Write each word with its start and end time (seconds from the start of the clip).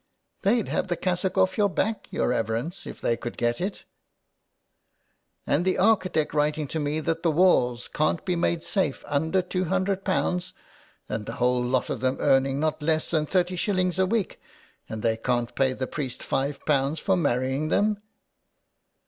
"They'd 0.41 0.67
have 0.67 0.87
the 0.87 0.95
cassock 0.97 1.37
off 1.37 1.59
your 1.59 1.69
back, 1.69 2.07
your 2.09 2.29
reverence, 2.29 2.87
if 2.87 2.99
they 2.99 3.15
could 3.15 3.37
get 3.37 3.61
it." 3.61 3.83
49 5.45 5.45
I> 5.45 5.45
SOME 5.45 5.45
PARISHIONERS." 5.45 5.57
And 5.57 5.65
the 5.65 5.77
architect 5.77 6.33
writing 6.33 6.67
to 6.69 6.79
me 6.79 6.99
that 7.01 7.21
the 7.21 7.29
walls 7.29 7.87
can't 7.87 8.25
be 8.25 8.35
made 8.35 8.63
safe 8.63 9.03
under 9.05 9.43
;^20o, 9.43 10.53
and 11.07 11.25
the 11.27 11.33
whole 11.33 11.61
lot 11.61 11.91
of 11.91 11.99
them 11.99 12.17
earning 12.19 12.59
not 12.59 12.81
less 12.81 13.11
than 13.11 13.27
thirty 13.27 13.55
shillings 13.55 13.99
a 13.99 14.07
week, 14.07 14.41
and 14.89 15.03
they 15.03 15.17
can't 15.17 15.53
pay 15.53 15.71
the 15.73 15.85
priest 15.85 16.23
five 16.23 16.65
pounds 16.65 16.99
for 16.99 17.15
marrying 17.15 17.67
them." 17.69 18.01